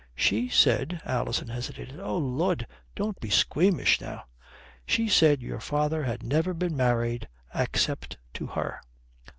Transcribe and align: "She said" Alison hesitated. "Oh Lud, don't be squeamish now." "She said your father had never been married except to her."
"She 0.15 0.49
said" 0.49 0.99
Alison 1.05 1.49
hesitated. 1.49 1.99
"Oh 1.99 2.17
Lud, 2.17 2.65
don't 2.95 3.19
be 3.19 3.29
squeamish 3.29 4.01
now." 4.01 4.23
"She 4.87 5.07
said 5.07 5.43
your 5.43 5.59
father 5.59 6.01
had 6.05 6.23
never 6.23 6.55
been 6.55 6.75
married 6.75 7.27
except 7.53 8.17
to 8.33 8.47
her." 8.47 8.81